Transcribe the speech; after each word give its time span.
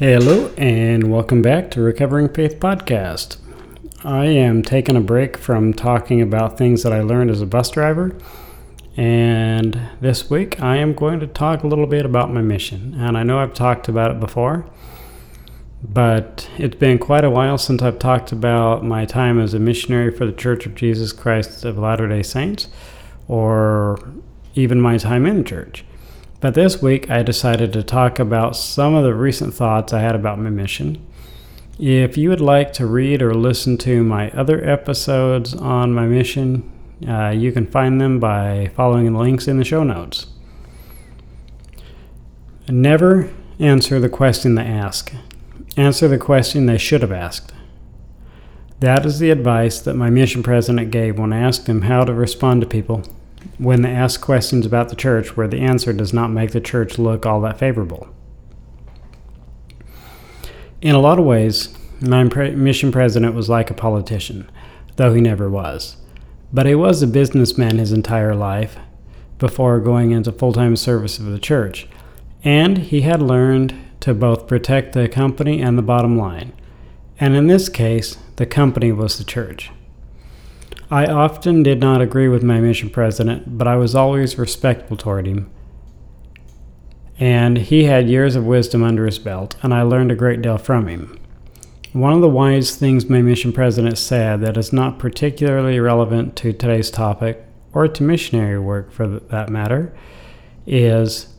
Hello, 0.00 0.50
and 0.56 1.12
welcome 1.12 1.42
back 1.42 1.70
to 1.72 1.82
Recovering 1.82 2.30
Faith 2.30 2.58
Podcast. 2.58 3.36
I 4.02 4.24
am 4.24 4.62
taking 4.62 4.96
a 4.96 5.00
break 5.02 5.36
from 5.36 5.74
talking 5.74 6.22
about 6.22 6.56
things 6.56 6.82
that 6.84 6.92
I 6.94 7.02
learned 7.02 7.30
as 7.30 7.42
a 7.42 7.46
bus 7.46 7.68
driver, 7.68 8.16
and 8.96 9.78
this 10.00 10.30
week 10.30 10.58
I 10.58 10.78
am 10.78 10.94
going 10.94 11.20
to 11.20 11.26
talk 11.26 11.62
a 11.62 11.66
little 11.66 11.86
bit 11.86 12.06
about 12.06 12.32
my 12.32 12.40
mission. 12.40 12.94
And 12.94 13.18
I 13.18 13.24
know 13.24 13.40
I've 13.40 13.52
talked 13.52 13.88
about 13.88 14.10
it 14.10 14.20
before, 14.20 14.64
but 15.82 16.48
it's 16.56 16.76
been 16.76 16.98
quite 16.98 17.24
a 17.24 17.30
while 17.30 17.58
since 17.58 17.82
I've 17.82 17.98
talked 17.98 18.32
about 18.32 18.82
my 18.82 19.04
time 19.04 19.38
as 19.38 19.52
a 19.52 19.58
missionary 19.58 20.16
for 20.16 20.24
the 20.24 20.32
Church 20.32 20.64
of 20.64 20.74
Jesus 20.74 21.12
Christ 21.12 21.62
of 21.66 21.76
Latter 21.76 22.08
day 22.08 22.22
Saints, 22.22 22.68
or 23.28 23.98
even 24.54 24.80
my 24.80 24.96
time 24.96 25.26
in 25.26 25.36
the 25.36 25.44
church. 25.44 25.84
But 26.40 26.54
this 26.54 26.80
week, 26.80 27.10
I 27.10 27.22
decided 27.22 27.70
to 27.74 27.82
talk 27.82 28.18
about 28.18 28.56
some 28.56 28.94
of 28.94 29.04
the 29.04 29.14
recent 29.14 29.52
thoughts 29.52 29.92
I 29.92 30.00
had 30.00 30.14
about 30.14 30.38
my 30.38 30.48
mission. 30.48 31.06
If 31.78 32.16
you 32.16 32.30
would 32.30 32.40
like 32.40 32.72
to 32.74 32.86
read 32.86 33.20
or 33.20 33.34
listen 33.34 33.76
to 33.78 34.02
my 34.02 34.30
other 34.30 34.66
episodes 34.66 35.54
on 35.54 35.92
my 35.92 36.06
mission, 36.06 36.70
uh, 37.06 37.28
you 37.28 37.52
can 37.52 37.66
find 37.66 38.00
them 38.00 38.18
by 38.18 38.70
following 38.74 39.12
the 39.12 39.18
links 39.18 39.48
in 39.48 39.58
the 39.58 39.64
show 39.64 39.84
notes. 39.84 40.28
Never 42.68 43.30
answer 43.58 44.00
the 44.00 44.08
question 44.08 44.54
they 44.54 44.64
ask, 44.64 45.12
answer 45.76 46.08
the 46.08 46.18
question 46.18 46.64
they 46.64 46.78
should 46.78 47.02
have 47.02 47.12
asked. 47.12 47.52
That 48.80 49.04
is 49.04 49.18
the 49.18 49.30
advice 49.30 49.78
that 49.80 49.94
my 49.94 50.08
mission 50.08 50.42
president 50.42 50.90
gave 50.90 51.18
when 51.18 51.34
I 51.34 51.40
asked 51.40 51.66
him 51.66 51.82
how 51.82 52.04
to 52.04 52.14
respond 52.14 52.62
to 52.62 52.66
people 52.66 53.04
when 53.58 53.82
they 53.82 53.90
ask 53.90 54.20
questions 54.20 54.66
about 54.66 54.88
the 54.88 54.96
church 54.96 55.36
where 55.36 55.48
the 55.48 55.60
answer 55.60 55.92
does 55.92 56.12
not 56.12 56.30
make 56.30 56.52
the 56.52 56.60
church 56.60 56.98
look 56.98 57.26
all 57.26 57.40
that 57.42 57.58
favorable. 57.58 58.08
In 60.80 60.94
a 60.94 61.00
lot 61.00 61.18
of 61.18 61.24
ways, 61.24 61.74
my 62.00 62.24
mission 62.24 62.90
president 62.90 63.34
was 63.34 63.50
like 63.50 63.70
a 63.70 63.74
politician, 63.74 64.50
though 64.96 65.12
he 65.12 65.20
never 65.20 65.48
was. 65.50 65.96
But 66.52 66.66
he 66.66 66.74
was 66.74 67.02
a 67.02 67.06
businessman 67.06 67.78
his 67.78 67.92
entire 67.92 68.34
life 68.34 68.76
before 69.38 69.80
going 69.80 70.10
into 70.10 70.32
full 70.32 70.52
time 70.52 70.76
service 70.76 71.18
of 71.18 71.26
the 71.26 71.38
church, 71.38 71.86
and 72.42 72.78
he 72.78 73.02
had 73.02 73.20
learned 73.20 73.74
to 74.00 74.14
both 74.14 74.46
protect 74.46 74.94
the 74.94 75.08
company 75.08 75.60
and 75.60 75.76
the 75.76 75.82
bottom 75.82 76.16
line. 76.16 76.52
And 77.18 77.36
in 77.36 77.46
this 77.46 77.68
case, 77.68 78.16
the 78.36 78.46
company 78.46 78.90
was 78.90 79.18
the 79.18 79.24
church. 79.24 79.70
I 80.92 81.06
often 81.06 81.62
did 81.62 81.78
not 81.78 82.00
agree 82.00 82.26
with 82.26 82.42
my 82.42 82.58
mission 82.58 82.90
president, 82.90 83.56
but 83.56 83.68
I 83.68 83.76
was 83.76 83.94
always 83.94 84.36
respectful 84.36 84.96
toward 84.96 85.24
him. 85.24 85.48
And 87.16 87.58
he 87.58 87.84
had 87.84 88.08
years 88.08 88.34
of 88.34 88.44
wisdom 88.44 88.82
under 88.82 89.06
his 89.06 89.20
belt, 89.20 89.54
and 89.62 89.72
I 89.72 89.82
learned 89.82 90.10
a 90.10 90.16
great 90.16 90.42
deal 90.42 90.58
from 90.58 90.88
him. 90.88 91.16
One 91.92 92.12
of 92.12 92.20
the 92.20 92.28
wise 92.28 92.74
things 92.74 93.08
my 93.08 93.22
mission 93.22 93.52
president 93.52 93.98
said 93.98 94.40
that 94.40 94.56
is 94.56 94.72
not 94.72 94.98
particularly 94.98 95.78
relevant 95.78 96.34
to 96.36 96.52
today's 96.52 96.90
topic, 96.90 97.44
or 97.72 97.86
to 97.86 98.02
missionary 98.02 98.58
work 98.58 98.90
for 98.90 99.06
that 99.06 99.48
matter, 99.48 99.94
is 100.66 101.34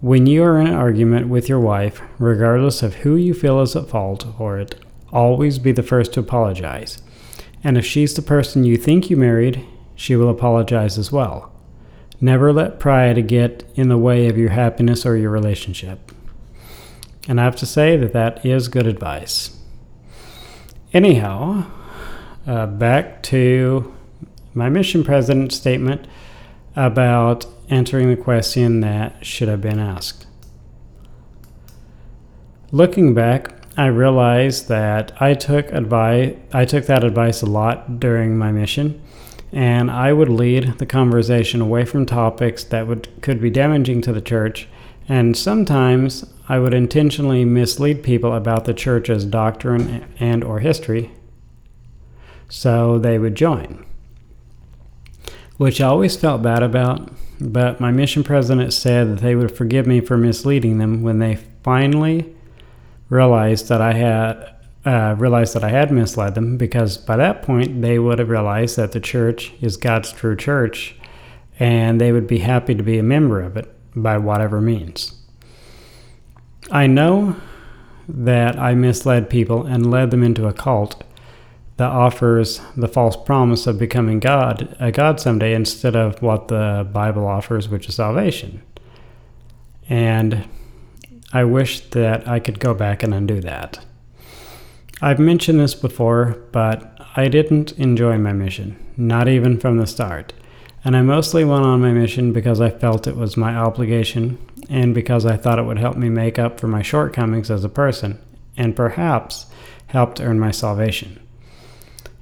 when 0.00 0.26
you 0.26 0.42
are 0.42 0.60
in 0.60 0.66
an 0.66 0.74
argument 0.74 1.28
with 1.28 1.48
your 1.48 1.60
wife, 1.60 2.00
regardless 2.18 2.82
of 2.82 2.96
who 2.96 3.14
you 3.14 3.34
feel 3.34 3.60
is 3.60 3.76
at 3.76 3.88
fault 3.88 4.26
for 4.36 4.58
it, 4.58 4.74
always 5.12 5.60
be 5.60 5.70
the 5.70 5.82
first 5.82 6.12
to 6.14 6.20
apologize. 6.20 7.00
And 7.64 7.78
if 7.78 7.86
she's 7.86 8.14
the 8.14 8.22
person 8.22 8.62
you 8.62 8.76
think 8.76 9.08
you 9.08 9.16
married, 9.16 9.66
she 9.96 10.14
will 10.14 10.28
apologize 10.28 10.98
as 10.98 11.10
well. 11.10 11.50
Never 12.20 12.52
let 12.52 12.78
pride 12.78 13.26
get 13.26 13.64
in 13.74 13.88
the 13.88 13.98
way 13.98 14.28
of 14.28 14.38
your 14.38 14.50
happiness 14.50 15.04
or 15.04 15.16
your 15.16 15.30
relationship. 15.30 16.12
And 17.26 17.40
I 17.40 17.44
have 17.44 17.56
to 17.56 17.66
say 17.66 17.96
that 17.96 18.12
that 18.12 18.44
is 18.44 18.68
good 18.68 18.86
advice. 18.86 19.58
Anyhow, 20.92 21.66
uh, 22.46 22.66
back 22.66 23.22
to 23.24 23.94
my 24.52 24.68
mission 24.68 25.02
president 25.02 25.52
statement 25.52 26.06
about 26.76 27.46
answering 27.70 28.10
the 28.10 28.22
question 28.22 28.80
that 28.80 29.24
should 29.24 29.48
have 29.48 29.60
been 29.60 29.80
asked. 29.80 30.26
Looking 32.70 33.14
back, 33.14 33.63
I 33.76 33.86
realized 33.86 34.68
that 34.68 35.20
I 35.20 35.34
took 35.34 35.72
advice 35.72 36.36
I 36.52 36.64
took 36.64 36.86
that 36.86 37.02
advice 37.02 37.42
a 37.42 37.46
lot 37.46 37.98
during 37.98 38.38
my 38.38 38.52
mission 38.52 39.02
and 39.52 39.90
I 39.90 40.12
would 40.12 40.28
lead 40.28 40.78
the 40.78 40.86
conversation 40.86 41.60
away 41.60 41.84
from 41.84 42.06
topics 42.06 42.62
that 42.64 42.86
would 42.86 43.08
could 43.20 43.40
be 43.40 43.50
damaging 43.50 44.00
to 44.02 44.12
the 44.12 44.20
church 44.20 44.68
and 45.08 45.36
sometimes 45.36 46.24
I 46.48 46.58
would 46.60 46.74
intentionally 46.74 47.44
mislead 47.44 48.02
people 48.02 48.32
about 48.32 48.64
the 48.64 48.74
church's 48.74 49.24
doctrine 49.24 50.06
and 50.20 50.44
or 50.44 50.60
history 50.60 51.10
so 52.48 52.98
they 52.98 53.18
would 53.18 53.34
join 53.34 53.84
which 55.56 55.80
I 55.80 55.86
always 55.86 56.16
felt 56.16 56.42
bad 56.42 56.62
about 56.62 57.10
but 57.40 57.80
my 57.80 57.90
mission 57.90 58.22
president 58.22 58.72
said 58.72 59.08
that 59.08 59.20
they 59.20 59.34
would 59.34 59.50
forgive 59.50 59.86
me 59.86 60.00
for 60.00 60.16
misleading 60.16 60.78
them 60.78 61.02
when 61.02 61.18
they 61.18 61.38
finally 61.64 62.33
realized 63.14 63.68
that 63.68 63.80
I 63.80 63.92
had 63.92 64.54
uh, 64.84 65.14
realized 65.16 65.54
that 65.54 65.64
I 65.64 65.70
had 65.70 65.90
misled 65.90 66.34
them 66.34 66.58
because 66.58 66.98
by 66.98 67.16
that 67.16 67.42
point 67.42 67.80
they 67.80 67.98
would 67.98 68.18
have 68.18 68.28
realized 68.28 68.76
that 68.76 68.92
the 68.92 69.00
church 69.00 69.52
is 69.62 69.78
God's 69.78 70.12
true 70.12 70.36
church 70.36 70.96
and 71.58 72.00
they 72.00 72.12
would 72.12 72.26
be 72.26 72.40
happy 72.40 72.74
to 72.74 72.82
be 72.82 72.98
a 72.98 73.02
member 73.02 73.40
of 73.40 73.56
it 73.56 73.72
by 73.96 74.18
whatever 74.18 74.60
means. 74.60 75.16
I 76.70 76.86
know 76.86 77.36
that 78.08 78.58
I 78.58 78.74
misled 78.74 79.30
people 79.30 79.64
and 79.64 79.90
led 79.90 80.10
them 80.10 80.22
into 80.22 80.46
a 80.46 80.52
cult 80.52 81.02
that 81.76 81.90
offers 81.90 82.60
the 82.76 82.88
false 82.88 83.16
promise 83.16 83.66
of 83.66 83.78
becoming 83.78 84.20
God, 84.20 84.76
a 84.78 84.92
God 84.92 85.20
someday, 85.20 85.54
instead 85.54 85.96
of 85.96 86.20
what 86.22 86.48
the 86.48 86.88
Bible 86.92 87.26
offers, 87.26 87.68
which 87.68 87.88
is 87.88 87.96
salvation. 87.96 88.62
And 89.88 90.48
I 91.34 91.42
wish 91.42 91.80
that 91.90 92.28
I 92.28 92.38
could 92.38 92.60
go 92.60 92.74
back 92.74 93.02
and 93.02 93.12
undo 93.12 93.40
that. 93.40 93.84
I've 95.02 95.18
mentioned 95.18 95.58
this 95.58 95.74
before, 95.74 96.38
but 96.52 96.96
I 97.16 97.26
didn't 97.26 97.72
enjoy 97.72 98.18
my 98.18 98.32
mission, 98.32 98.78
not 98.96 99.26
even 99.26 99.58
from 99.58 99.76
the 99.76 99.86
start. 99.88 100.32
And 100.84 100.96
I 100.96 101.02
mostly 101.02 101.44
went 101.44 101.66
on 101.66 101.80
my 101.80 101.90
mission 101.90 102.32
because 102.32 102.60
I 102.60 102.70
felt 102.70 103.08
it 103.08 103.16
was 103.16 103.36
my 103.36 103.56
obligation 103.56 104.38
and 104.70 104.94
because 104.94 105.26
I 105.26 105.36
thought 105.36 105.58
it 105.58 105.64
would 105.64 105.78
help 105.78 105.96
me 105.96 106.08
make 106.08 106.38
up 106.38 106.60
for 106.60 106.68
my 106.68 106.82
shortcomings 106.82 107.50
as 107.50 107.64
a 107.64 107.68
person 107.68 108.20
and 108.56 108.76
perhaps 108.76 109.46
helped 109.88 110.20
earn 110.20 110.38
my 110.38 110.52
salvation. 110.52 111.18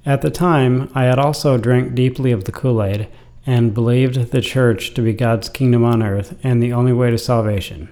At 0.06 0.22
the 0.22 0.30
time, 0.30 0.90
I 0.94 1.04
had 1.04 1.18
also 1.18 1.58
drank 1.58 1.94
deeply 1.94 2.32
of 2.32 2.44
the 2.44 2.52
Kool 2.52 2.82
Aid 2.82 3.08
and 3.44 3.74
believed 3.74 4.30
the 4.30 4.40
church 4.40 4.94
to 4.94 5.02
be 5.02 5.12
God's 5.12 5.50
kingdom 5.50 5.84
on 5.84 6.02
earth 6.02 6.38
and 6.42 6.62
the 6.62 6.72
only 6.72 6.94
way 6.94 7.10
to 7.10 7.18
salvation. 7.18 7.90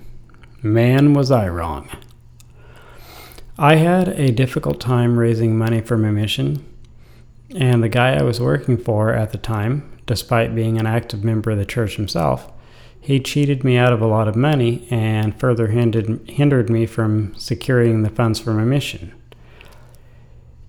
Man, 0.62 1.14
was 1.14 1.30
I 1.30 1.48
wrong. 1.48 1.88
I 3.58 3.76
had 3.76 4.08
a 4.08 4.30
difficult 4.30 4.78
time 4.78 5.18
raising 5.18 5.56
money 5.56 5.80
for 5.80 5.96
my 5.96 6.10
mission, 6.10 6.66
and 7.54 7.82
the 7.82 7.88
guy 7.88 8.12
I 8.12 8.22
was 8.22 8.42
working 8.42 8.76
for 8.76 9.14
at 9.14 9.32
the 9.32 9.38
time, 9.38 9.98
despite 10.04 10.54
being 10.54 10.78
an 10.78 10.86
active 10.86 11.24
member 11.24 11.52
of 11.52 11.56
the 11.56 11.64
church 11.64 11.96
himself, 11.96 12.52
he 13.00 13.20
cheated 13.20 13.64
me 13.64 13.78
out 13.78 13.94
of 13.94 14.02
a 14.02 14.06
lot 14.06 14.28
of 14.28 14.36
money 14.36 14.86
and 14.90 15.38
further 15.40 15.68
hindered, 15.68 16.28
hindered 16.28 16.68
me 16.68 16.84
from 16.84 17.34
securing 17.36 18.02
the 18.02 18.10
funds 18.10 18.38
for 18.38 18.52
my 18.52 18.64
mission. 18.64 19.14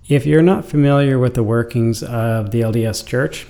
If 0.08 0.24
you're 0.24 0.40
not 0.40 0.64
familiar 0.64 1.18
with 1.18 1.34
the 1.34 1.42
workings 1.42 2.02
of 2.02 2.50
the 2.50 2.62
LDS 2.62 3.06
Church, 3.06 3.46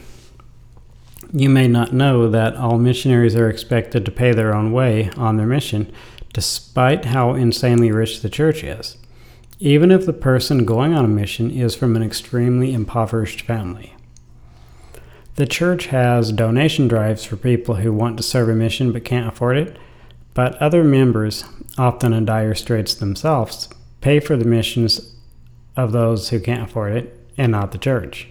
you 1.32 1.48
may 1.48 1.68
not 1.68 1.92
know 1.92 2.28
that 2.28 2.56
all 2.56 2.78
missionaries 2.78 3.36
are 3.36 3.48
expected 3.48 4.04
to 4.04 4.10
pay 4.10 4.32
their 4.32 4.52
own 4.52 4.72
way 4.72 5.08
on 5.16 5.36
their 5.36 5.46
mission 5.46 5.92
despite 6.32 7.06
how 7.06 7.34
insanely 7.34 7.90
rich 7.90 8.20
the 8.20 8.30
church 8.30 8.64
is, 8.64 8.96
even 9.58 9.90
if 9.90 10.06
the 10.06 10.12
person 10.12 10.64
going 10.64 10.94
on 10.94 11.04
a 11.04 11.08
mission 11.08 11.50
is 11.50 11.74
from 11.74 11.94
an 11.96 12.02
extremely 12.02 12.72
impoverished 12.72 13.42
family. 13.42 13.94
The 15.36 15.46
church 15.46 15.86
has 15.86 16.32
donation 16.32 16.88
drives 16.88 17.24
for 17.24 17.36
people 17.36 17.76
who 17.76 17.92
want 17.92 18.16
to 18.18 18.22
serve 18.22 18.48
a 18.48 18.54
mission 18.54 18.92
but 18.92 19.04
can't 19.04 19.28
afford 19.28 19.56
it, 19.56 19.78
But 20.34 20.56
other 20.56 20.82
members, 20.82 21.44
often 21.76 22.12
in 22.12 22.24
dire 22.24 22.54
straits 22.54 22.94
themselves, 22.94 23.68
pay 24.00 24.20
for 24.20 24.36
the 24.36 24.44
missions 24.44 25.14
of 25.76 25.92
those 25.92 26.30
who 26.30 26.40
can't 26.40 26.68
afford 26.68 26.92
it 26.92 27.18
and 27.36 27.52
not 27.52 27.72
the 27.72 27.78
church. 27.78 28.28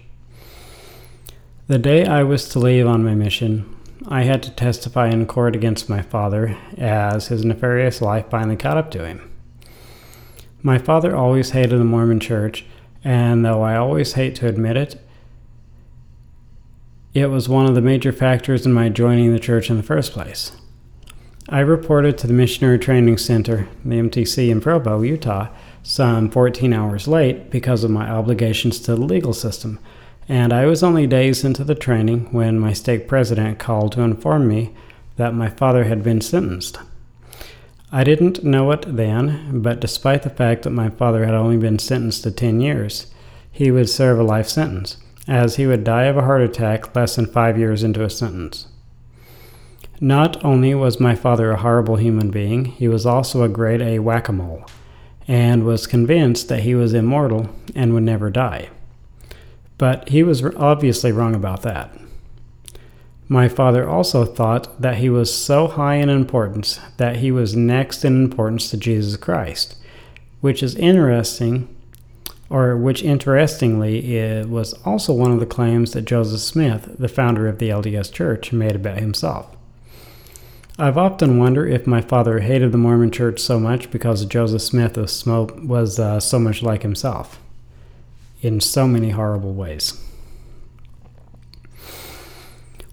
The 1.67 1.79
day 1.79 2.05
I 2.05 2.23
was 2.23 2.49
to 2.49 2.59
leave 2.59 2.87
on 2.87 3.03
my 3.03 3.15
mission, 3.15 3.75
I 4.07 4.23
had 4.23 4.41
to 4.43 4.51
testify 4.51 5.09
in 5.09 5.27
court 5.27 5.55
against 5.55 5.89
my 5.89 6.01
father 6.01 6.57
as 6.77 7.27
his 7.27 7.45
nefarious 7.45 8.01
life 8.01 8.29
finally 8.29 8.55
caught 8.55 8.77
up 8.77 8.89
to 8.91 9.05
him. 9.05 9.31
My 10.63 10.77
father 10.79 11.15
always 11.15 11.51
hated 11.51 11.79
the 11.79 11.83
Mormon 11.83 12.19
church, 12.19 12.65
and 13.03 13.45
though 13.45 13.61
I 13.61 13.75
always 13.75 14.13
hate 14.13 14.35
to 14.35 14.47
admit 14.47 14.77
it, 14.77 15.01
it 17.13 17.27
was 17.27 17.49
one 17.49 17.65
of 17.65 17.75
the 17.75 17.81
major 17.81 18.11
factors 18.11 18.65
in 18.65 18.73
my 18.73 18.89
joining 18.89 19.33
the 19.33 19.39
church 19.39 19.69
in 19.69 19.77
the 19.77 19.83
first 19.83 20.13
place. 20.13 20.53
I 21.49 21.59
reported 21.59 22.17
to 22.19 22.27
the 22.27 22.33
Missionary 22.33 22.79
Training 22.79 23.17
Center, 23.17 23.67
the 23.83 23.95
MTC 23.95 24.49
in 24.49 24.61
Provo, 24.61 25.01
Utah, 25.01 25.49
some 25.83 26.29
14 26.29 26.73
hours 26.73 27.07
late 27.07 27.49
because 27.49 27.83
of 27.83 27.91
my 27.91 28.09
obligations 28.09 28.79
to 28.81 28.95
the 28.95 29.01
legal 29.01 29.33
system, 29.33 29.79
and 30.31 30.53
I 30.53 30.65
was 30.65 30.81
only 30.81 31.07
days 31.07 31.43
into 31.43 31.65
the 31.65 31.75
training 31.75 32.31
when 32.31 32.57
my 32.57 32.71
stake 32.71 33.05
president 33.05 33.59
called 33.59 33.91
to 33.91 34.01
inform 34.01 34.47
me 34.47 34.73
that 35.17 35.33
my 35.33 35.49
father 35.49 35.83
had 35.83 36.03
been 36.03 36.21
sentenced. 36.21 36.79
I 37.91 38.05
didn't 38.05 38.41
know 38.41 38.71
it 38.71 38.85
then, 38.87 39.61
but 39.61 39.81
despite 39.81 40.23
the 40.23 40.29
fact 40.29 40.63
that 40.63 40.69
my 40.69 40.89
father 40.89 41.25
had 41.25 41.33
only 41.33 41.57
been 41.57 41.79
sentenced 41.79 42.23
to 42.23 42.31
10 42.31 42.61
years, 42.61 43.07
he 43.51 43.71
would 43.71 43.89
serve 43.89 44.19
a 44.19 44.23
life 44.23 44.47
sentence, 44.47 44.95
as 45.27 45.57
he 45.57 45.67
would 45.67 45.83
die 45.83 46.05
of 46.05 46.15
a 46.15 46.21
heart 46.21 46.43
attack 46.43 46.95
less 46.95 47.17
than 47.17 47.25
five 47.25 47.59
years 47.59 47.83
into 47.83 48.01
a 48.01 48.09
sentence. 48.09 48.67
Not 49.99 50.41
only 50.45 50.73
was 50.73 50.97
my 50.97 51.13
father 51.13 51.51
a 51.51 51.57
horrible 51.57 51.97
human 51.97 52.31
being, 52.31 52.63
he 52.63 52.87
was 52.87 53.05
also 53.05 53.43
a 53.43 53.49
grade 53.49 53.81
A 53.81 53.99
whack 53.99 54.29
a 54.29 54.31
mole, 54.31 54.63
and 55.27 55.65
was 55.65 55.87
convinced 55.87 56.47
that 56.47 56.61
he 56.61 56.73
was 56.73 56.93
immortal 56.93 57.49
and 57.75 57.93
would 57.93 58.03
never 58.03 58.29
die. 58.29 58.69
But 59.81 60.09
he 60.09 60.21
was 60.21 60.45
obviously 60.57 61.11
wrong 61.11 61.33
about 61.33 61.63
that. 61.63 61.89
My 63.27 63.47
father 63.47 63.89
also 63.89 64.25
thought 64.25 64.79
that 64.79 64.97
he 64.97 65.09
was 65.09 65.33
so 65.33 65.67
high 65.67 65.95
in 65.95 66.07
importance 66.07 66.79
that 66.97 67.15
he 67.15 67.31
was 67.31 67.55
next 67.55 68.05
in 68.05 68.25
importance 68.25 68.69
to 68.69 68.77
Jesus 68.77 69.17
Christ, 69.17 69.75
which 70.39 70.61
is 70.61 70.75
interesting, 70.75 71.67
or 72.47 72.77
which 72.77 73.01
interestingly 73.01 74.45
was 74.45 74.73
also 74.85 75.13
one 75.13 75.31
of 75.31 75.39
the 75.39 75.47
claims 75.47 75.93
that 75.93 76.05
Joseph 76.05 76.41
Smith, 76.41 76.97
the 76.99 77.07
founder 77.07 77.47
of 77.47 77.57
the 77.57 77.69
LDS 77.69 78.13
Church, 78.13 78.53
made 78.53 78.75
about 78.75 78.99
himself. 78.99 79.57
I've 80.77 80.99
often 80.99 81.39
wondered 81.39 81.73
if 81.73 81.87
my 81.87 82.01
father 82.01 82.41
hated 82.41 82.71
the 82.71 82.77
Mormon 82.77 83.09
church 83.09 83.39
so 83.39 83.59
much 83.59 83.89
because 83.89 84.25
Joseph 84.25 84.61
Smith 84.61 84.95
was, 84.95 85.25
was 85.25 85.99
uh, 85.99 86.19
so 86.19 86.37
much 86.37 86.61
like 86.61 86.83
himself 86.83 87.40
in 88.41 88.59
so 88.59 88.87
many 88.87 89.11
horrible 89.11 89.53
ways. 89.53 89.99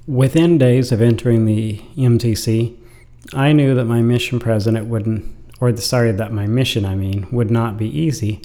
Within 0.06 0.56
days 0.56 0.92
of 0.92 1.02
entering 1.02 1.44
the 1.44 1.82
MTC, 1.96 2.76
I 3.34 3.52
knew 3.52 3.74
that 3.74 3.84
my 3.84 4.00
mission 4.00 4.38
president 4.38 4.86
wouldn't, 4.86 5.26
or 5.60 5.72
the, 5.72 5.82
sorry, 5.82 6.12
that 6.12 6.32
my 6.32 6.46
mission, 6.46 6.86
I 6.86 6.94
mean, 6.94 7.26
would 7.30 7.50
not 7.50 7.76
be 7.76 7.88
easy, 7.88 8.40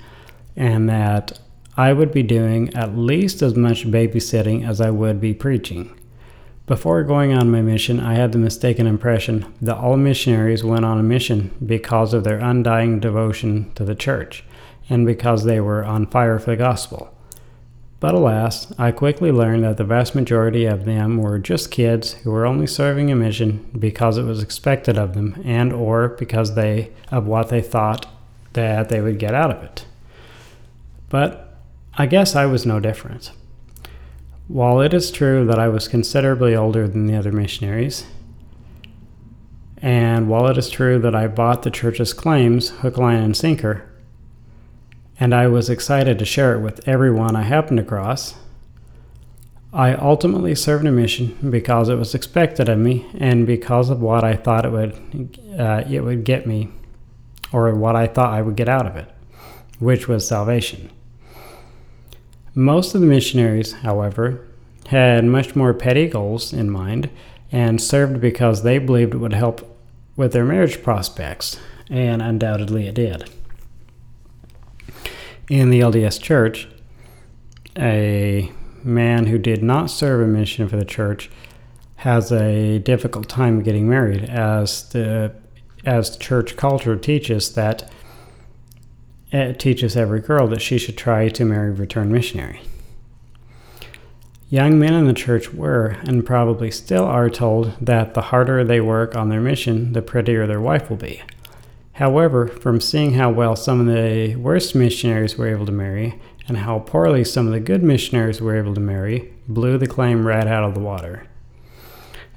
and 0.55 0.89
that 0.89 1.39
I 1.77 1.93
would 1.93 2.11
be 2.11 2.23
doing 2.23 2.73
at 2.73 2.97
least 2.97 3.41
as 3.41 3.55
much 3.55 3.87
babysitting 3.87 4.67
as 4.67 4.81
I 4.81 4.89
would 4.89 5.21
be 5.21 5.33
preaching. 5.33 5.97
Before 6.65 7.03
going 7.03 7.33
on 7.33 7.51
my 7.51 7.61
mission, 7.61 7.99
I 7.99 8.15
had 8.15 8.31
the 8.31 8.37
mistaken 8.37 8.87
impression 8.87 9.53
that 9.61 9.77
all 9.77 9.97
missionaries 9.97 10.63
went 10.63 10.85
on 10.85 10.97
a 10.97 11.03
mission 11.03 11.53
because 11.65 12.13
of 12.13 12.23
their 12.23 12.39
undying 12.39 12.99
devotion 12.99 13.71
to 13.75 13.83
the 13.83 13.95
church 13.95 14.45
and 14.93 15.07
because 15.07 15.43
they 15.43 15.59
were 15.59 15.83
on 15.83 16.05
fire 16.05 16.37
for 16.37 16.51
the 16.51 16.55
gospel. 16.55 17.11
But 17.99 18.13
alas, 18.13 18.71
I 18.77 18.91
quickly 18.91 19.31
learned 19.31 19.63
that 19.63 19.77
the 19.77 19.83
vast 19.83 20.13
majority 20.13 20.65
of 20.65 20.85
them 20.85 21.17
were 21.17 21.39
just 21.39 21.71
kids 21.71 22.13
who 22.13 22.29
were 22.29 22.45
only 22.45 22.67
serving 22.67 23.09
a 23.09 23.15
mission 23.15 23.69
because 23.79 24.17
it 24.17 24.23
was 24.23 24.43
expected 24.43 24.97
of 24.97 25.15
them 25.15 25.41
and 25.43 25.73
or 25.73 26.09
because 26.09 26.53
they 26.53 26.91
of 27.11 27.25
what 27.25 27.49
they 27.49 27.61
thought 27.61 28.05
that 28.53 28.89
they 28.89 29.01
would 29.01 29.17
get 29.17 29.33
out 29.33 29.49
of 29.49 29.63
it. 29.63 29.85
But 31.09 31.57
I 31.95 32.05
guess 32.05 32.35
I 32.35 32.45
was 32.45 32.65
no 32.65 32.79
different. 32.79 33.31
While 34.47 34.79
it 34.81 34.93
is 34.93 35.09
true 35.09 35.45
that 35.47 35.57
I 35.57 35.69
was 35.69 35.87
considerably 35.87 36.55
older 36.55 36.87
than 36.87 37.07
the 37.07 37.15
other 37.15 37.31
missionaries, 37.31 38.05
and 39.77 40.29
while 40.29 40.47
it 40.47 40.57
is 40.57 40.69
true 40.69 40.99
that 40.99 41.15
I 41.15 41.27
bought 41.27 41.63
the 41.63 41.71
church's 41.71 42.13
claims 42.13 42.69
hook, 42.69 42.97
line, 42.97 43.23
and 43.23 43.35
sinker, 43.35 43.89
and 45.23 45.33
I 45.33 45.47
was 45.47 45.69
excited 45.69 46.19
to 46.19 46.25
share 46.25 46.53
it 46.53 46.59
with 46.59 46.85
everyone 46.85 47.37
I 47.37 47.43
happened 47.43 47.79
across, 47.79 48.35
I 49.71 49.93
ultimately 49.93 50.53
served 50.53 50.85
a 50.85 50.91
mission 50.91 51.49
because 51.49 51.87
it 51.87 51.95
was 51.95 52.13
expected 52.13 52.67
of 52.67 52.77
me 52.77 53.09
and 53.17 53.47
because 53.47 53.89
of 53.89 54.01
what 54.01 54.25
I 54.25 54.35
thought 54.35 54.65
it 54.65 54.73
would 54.73 55.39
uh, 55.57 55.85
it 55.89 56.01
would 56.01 56.25
get 56.25 56.45
me, 56.45 56.71
or 57.53 57.73
what 57.73 57.95
I 57.95 58.05
thought 58.05 58.33
I 58.33 58.41
would 58.41 58.57
get 58.57 58.67
out 58.67 58.85
of 58.85 58.97
it, 58.97 59.09
which 59.79 60.09
was 60.09 60.27
salvation. 60.27 60.91
Most 62.53 62.93
of 62.93 62.99
the 62.99 63.07
missionaries, 63.07 63.71
however, 63.71 64.45
had 64.87 65.23
much 65.23 65.55
more 65.55 65.73
petty 65.73 66.09
goals 66.09 66.51
in 66.51 66.69
mind 66.69 67.09
and 67.49 67.79
served 67.81 68.19
because 68.19 68.63
they 68.63 68.77
believed 68.77 69.13
it 69.13 69.19
would 69.19 69.31
help 69.31 69.79
with 70.17 70.33
their 70.33 70.43
marriage 70.43 70.83
prospects, 70.83 71.57
and 71.89 72.21
undoubtedly 72.21 72.87
it 72.87 72.95
did. 72.95 73.29
In 75.53 75.69
the 75.69 75.81
LDS 75.81 76.19
Church, 76.19 76.67
a 77.77 78.51
man 78.83 79.27
who 79.27 79.37
did 79.37 79.61
not 79.61 79.91
serve 79.91 80.21
a 80.21 80.25
mission 80.25 80.67
for 80.67 80.77
the 80.77 80.83
church 80.83 81.29
has 81.97 82.31
a 82.31 82.79
difficult 82.79 83.29
time 83.29 83.61
getting 83.61 83.87
married, 83.87 84.23
as 84.23 84.89
the 84.89 85.31
as 85.85 86.17
church 86.17 86.57
culture 86.57 86.95
teaches 86.95 87.53
that 87.53 87.87
it 89.31 89.59
teaches 89.59 89.95
every 89.95 90.21
girl 90.21 90.47
that 90.47 90.59
she 90.59 90.79
should 90.79 90.97
try 90.97 91.29
to 91.29 91.45
marry 91.45 91.69
a 91.69 91.73
returned 91.73 92.11
missionary. 92.11 92.61
Young 94.49 94.79
men 94.79 94.95
in 94.95 95.05
the 95.05 95.13
church 95.13 95.53
were, 95.53 95.97
and 96.03 96.25
probably 96.25 96.71
still 96.71 97.05
are, 97.05 97.29
told 97.29 97.73
that 97.79 98.15
the 98.15 98.21
harder 98.21 98.63
they 98.63 98.81
work 98.81 99.15
on 99.15 99.29
their 99.29 99.39
mission, 99.39 99.93
the 99.93 100.01
prettier 100.01 100.47
their 100.47 100.59
wife 100.59 100.89
will 100.89 100.97
be. 100.97 101.21
However, 101.93 102.47
from 102.47 102.81
seeing 102.81 103.13
how 103.13 103.29
well 103.29 103.55
some 103.55 103.79
of 103.79 103.85
the 103.85 104.35
worst 104.35 104.73
missionaries 104.73 105.37
were 105.37 105.47
able 105.47 105.65
to 105.67 105.71
marry, 105.71 106.19
and 106.47 106.57
how 106.57 106.79
poorly 106.79 107.23
some 107.23 107.45
of 107.45 107.53
the 107.53 107.59
good 107.59 107.83
missionaries 107.83 108.41
were 108.41 108.57
able 108.57 108.73
to 108.73 108.81
marry, 108.81 109.31
blew 109.47 109.77
the 109.77 109.87
claim 109.87 110.25
right 110.25 110.47
out 110.47 110.63
of 110.63 110.73
the 110.73 110.79
water. 110.79 111.27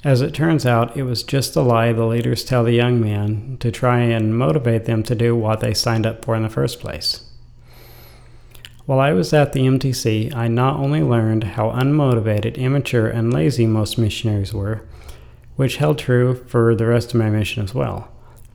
As 0.05 0.21
it 0.21 0.35
turns 0.35 0.67
out, 0.67 0.97
it 0.97 1.05
was 1.05 1.23
just 1.23 1.57
a 1.57 1.63
lie 1.63 1.93
the 1.93 2.05
leaders 2.05 2.45
tell 2.45 2.65
the 2.65 2.73
young 2.73 3.01
man 3.01 3.57
to 3.61 3.73
try 3.73 4.01
and 4.01 4.37
motivate 4.37 4.85
them 4.85 5.03
to 5.05 5.15
do 5.15 5.35
what 5.35 5.61
they 5.61 5.75
signed 5.75 6.07
up 6.07 6.25
for 6.25 6.37
in 6.37 6.43
the 6.43 6.49
first 6.49 6.79
place. 6.79 7.23
While 8.85 9.01
I 9.01 9.15
was 9.15 9.33
at 9.33 9.53
the 9.53 9.61
MTC, 9.63 10.33
I 10.35 10.47
not 10.47 10.77
only 10.77 11.03
learned 11.03 11.43
how 11.43 11.71
unmotivated, 11.71 12.57
immature, 12.57 13.09
and 13.09 13.33
lazy 13.33 13.67
most 13.67 13.99
missionaries 13.99 14.55
were, 14.55 14.87
which 15.57 15.79
held 15.79 15.99
true 15.99 16.45
for 16.47 16.75
the 16.75 16.87
rest 16.87 17.15
of 17.15 17.19
my 17.19 17.31
mission 17.31 17.65
as 17.65 17.75
well, 17.75 18.13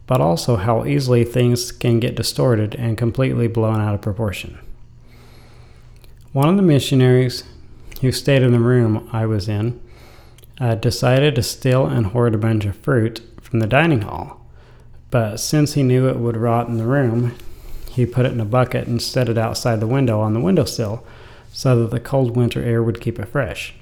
but 0.07 0.21
also 0.21 0.55
how 0.55 0.85
easily 0.85 1.23
things 1.23 1.71
can 1.71 1.99
get 1.99 2.15
distorted 2.15 2.75
and 2.75 2.97
completely 2.97 3.47
blown 3.47 3.79
out 3.79 3.93
of 3.93 4.01
proportion. 4.01 4.57
One 6.33 6.49
of 6.49 6.55
the 6.55 6.61
missionaries 6.61 7.43
who 8.01 8.11
stayed 8.11 8.41
in 8.41 8.51
the 8.51 8.59
room 8.59 9.09
I 9.11 9.25
was 9.25 9.47
in 9.47 9.81
uh, 10.59 10.75
decided 10.75 11.35
to 11.35 11.43
steal 11.43 11.85
and 11.85 12.07
hoard 12.07 12.35
a 12.35 12.37
bunch 12.37 12.65
of 12.65 12.75
fruit 12.77 13.21
from 13.41 13.59
the 13.59 13.67
dining 13.67 14.01
hall. 14.01 14.45
But 15.09 15.37
since 15.37 15.73
he 15.73 15.83
knew 15.83 16.07
it 16.07 16.17
would 16.17 16.37
rot 16.37 16.67
in 16.67 16.77
the 16.77 16.85
room, 16.85 17.35
he 17.89 18.05
put 18.05 18.25
it 18.25 18.31
in 18.31 18.39
a 18.39 18.45
bucket 18.45 18.87
and 18.87 19.01
set 19.01 19.27
it 19.27 19.37
outside 19.37 19.79
the 19.79 19.87
window 19.87 20.21
on 20.21 20.33
the 20.33 20.39
windowsill 20.39 21.05
so 21.51 21.81
that 21.81 21.91
the 21.91 21.99
cold 21.99 22.35
winter 22.37 22.63
air 22.63 22.81
would 22.81 23.01
keep 23.01 23.19
it 23.19 23.27
fresh. 23.27 23.73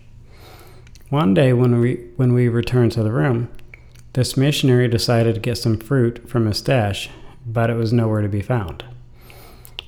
One 1.09 1.33
day 1.33 1.53
when 1.53 1.79
we 1.79 1.95
when 2.15 2.33
we 2.33 2.49
returned 2.49 2.91
to 2.93 3.03
the 3.03 3.11
room, 3.11 3.49
this 4.19 4.35
missionary 4.35 4.89
decided 4.89 5.33
to 5.33 5.39
get 5.39 5.57
some 5.57 5.77
fruit 5.77 6.27
from 6.27 6.45
his 6.45 6.57
stash, 6.57 7.09
but 7.45 7.69
it 7.69 7.75
was 7.75 7.93
nowhere 7.93 8.21
to 8.21 8.27
be 8.27 8.41
found. 8.41 8.83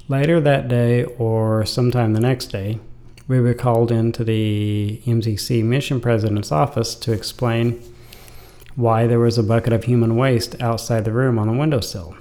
Later 0.08 0.40
that 0.40 0.70
day 0.70 1.04
or 1.04 1.66
sometime 1.66 2.14
the 2.14 2.22
next 2.22 2.46
day, 2.46 2.80
we 3.28 3.42
were 3.42 3.54
called 3.54 3.92
into 3.92 4.24
the 4.24 5.02
MTC 5.06 5.66
mission 5.66 6.00
president's 6.00 6.50
office 6.50 6.96
to 6.96 7.12
explain 7.12 7.84
why 8.78 9.06
there 9.06 9.20
was 9.20 9.38
a 9.38 9.44
bucket 9.44 9.74
of 9.74 9.84
human 9.84 10.16
waste 10.16 10.56
outside 10.62 11.04
the 11.04 11.12
room 11.12 11.38
on 11.38 11.48
the 11.48 11.58
windowsill. 11.60 12.16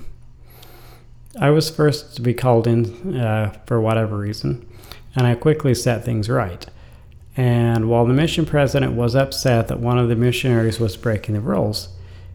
I 1.40 1.50
was 1.50 1.70
first 1.70 2.16
to 2.16 2.22
be 2.22 2.34
called 2.34 2.66
in 2.66 3.20
uh, 3.20 3.56
for 3.66 3.80
whatever 3.80 4.18
reason, 4.18 4.68
and 5.14 5.28
I 5.28 5.36
quickly 5.36 5.76
set 5.76 6.04
things 6.04 6.28
right. 6.28 6.66
And 7.36 7.88
while 7.88 8.04
the 8.04 8.14
mission 8.14 8.46
president 8.46 8.94
was 8.94 9.14
upset 9.14 9.68
that 9.68 9.78
one 9.78 9.96
of 9.96 10.08
the 10.08 10.16
missionaries 10.16 10.80
was 10.80 10.96
breaking 10.96 11.36
the 11.36 11.40
rules, 11.40 11.88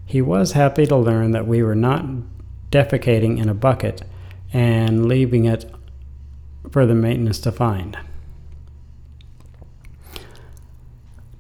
He 0.05 0.21
was 0.21 0.51
happy 0.51 0.85
to 0.85 0.95
learn 0.95 1.31
that 1.31 1.47
we 1.47 1.63
were 1.63 1.75
not 1.75 2.05
defecating 2.71 3.39
in 3.39 3.49
a 3.49 3.53
bucket 3.53 4.03
and 4.53 5.07
leaving 5.07 5.45
it 5.45 5.69
for 6.71 6.85
the 6.85 6.95
maintenance 6.95 7.39
to 7.39 7.51
find. 7.51 7.97